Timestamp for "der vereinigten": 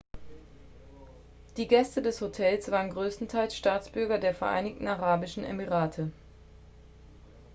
4.17-4.87